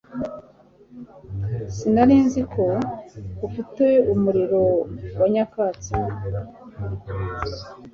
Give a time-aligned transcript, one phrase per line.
[1.75, 2.65] Sinari nzi ko
[3.47, 4.63] ufite umuriro
[5.19, 5.93] wa nyakatsi